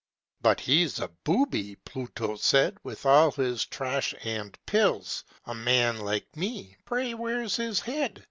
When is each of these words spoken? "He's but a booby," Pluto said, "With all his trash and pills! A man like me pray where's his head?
"He's 0.57 0.97
but 0.97 1.05
a 1.05 1.11
booby," 1.23 1.75
Pluto 1.75 2.35
said, 2.35 2.79
"With 2.81 3.05
all 3.05 3.29
his 3.33 3.67
trash 3.67 4.15
and 4.23 4.57
pills! 4.65 5.23
A 5.45 5.53
man 5.53 5.99
like 5.99 6.25
me 6.35 6.75
pray 6.85 7.13
where's 7.13 7.55
his 7.57 7.81
head? 7.81 8.19